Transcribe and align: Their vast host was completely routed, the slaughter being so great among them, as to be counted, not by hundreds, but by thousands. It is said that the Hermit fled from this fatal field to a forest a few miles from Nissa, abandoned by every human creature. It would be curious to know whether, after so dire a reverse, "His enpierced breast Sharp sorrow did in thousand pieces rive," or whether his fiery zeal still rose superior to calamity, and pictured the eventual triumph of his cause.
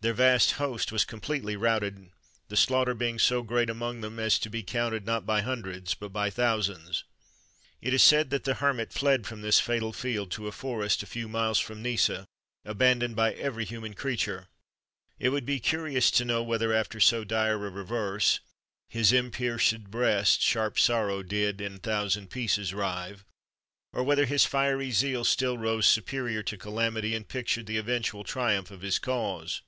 Their 0.00 0.14
vast 0.14 0.52
host 0.52 0.92
was 0.92 1.04
completely 1.04 1.56
routed, 1.56 2.10
the 2.46 2.56
slaughter 2.56 2.94
being 2.94 3.18
so 3.18 3.42
great 3.42 3.68
among 3.68 4.00
them, 4.00 4.20
as 4.20 4.38
to 4.38 4.48
be 4.48 4.62
counted, 4.62 5.04
not 5.04 5.26
by 5.26 5.40
hundreds, 5.40 5.94
but 5.94 6.12
by 6.12 6.30
thousands. 6.30 7.02
It 7.82 7.92
is 7.92 8.00
said 8.00 8.30
that 8.30 8.44
the 8.44 8.54
Hermit 8.54 8.92
fled 8.92 9.26
from 9.26 9.42
this 9.42 9.58
fatal 9.58 9.92
field 9.92 10.30
to 10.30 10.46
a 10.46 10.52
forest 10.52 11.02
a 11.02 11.06
few 11.06 11.26
miles 11.26 11.58
from 11.58 11.82
Nissa, 11.82 12.26
abandoned 12.64 13.16
by 13.16 13.32
every 13.34 13.64
human 13.64 13.92
creature. 13.94 14.46
It 15.18 15.30
would 15.30 15.44
be 15.44 15.58
curious 15.58 16.12
to 16.12 16.24
know 16.24 16.44
whether, 16.44 16.72
after 16.72 17.00
so 17.00 17.24
dire 17.24 17.54
a 17.54 17.68
reverse, 17.70 18.38
"His 18.88 19.10
enpierced 19.12 19.88
breast 19.90 20.40
Sharp 20.40 20.78
sorrow 20.78 21.24
did 21.24 21.60
in 21.60 21.80
thousand 21.80 22.30
pieces 22.30 22.72
rive," 22.72 23.24
or 23.92 24.04
whether 24.04 24.26
his 24.26 24.44
fiery 24.44 24.92
zeal 24.92 25.24
still 25.24 25.58
rose 25.58 25.86
superior 25.86 26.44
to 26.44 26.56
calamity, 26.56 27.16
and 27.16 27.26
pictured 27.26 27.66
the 27.66 27.78
eventual 27.78 28.22
triumph 28.22 28.70
of 28.70 28.82
his 28.82 29.00
cause. 29.00 29.60